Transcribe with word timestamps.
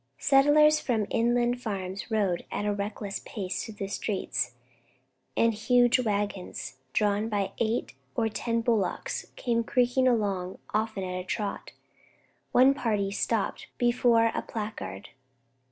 Settlers 0.17 0.79
from 0.79 1.05
inland 1.11 1.61
farms 1.61 2.09
rode 2.09 2.43
at 2.51 2.65
a 2.65 2.73
reckless 2.73 3.21
pace 3.23 3.63
through 3.63 3.75
the 3.75 3.87
streets, 3.87 4.55
and 5.37 5.53
huge 5.53 5.99
waggons 5.99 6.77
drawn 6.91 7.29
by 7.29 7.51
eight 7.59 7.93
or 8.15 8.27
ten 8.27 8.61
bullocks 8.61 9.27
came 9.35 9.63
creaking 9.63 10.07
along, 10.07 10.57
often 10.73 11.03
at 11.03 11.21
a 11.21 11.23
trot. 11.23 11.73
One 12.51 12.69
of 12.69 12.73
the 12.73 12.81
party 12.81 13.11
stopped 13.11 13.67
before 13.77 14.31
a 14.33 14.41
placard. 14.41 15.09